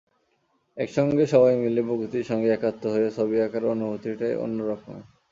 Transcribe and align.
একসঙ্গে 0.77 1.25
সবাই 1.33 1.53
মিলে 1.63 1.81
প্রকৃতির 1.87 2.25
সঙ্গে 2.29 2.49
একাত্ম 2.51 2.83
হয়ে 2.93 3.09
ছবি 3.17 3.35
আঁকার 3.41 3.63
অনুভূতিটাই 3.73 4.33
অন্য 4.45 4.57
রকম। 4.71 4.93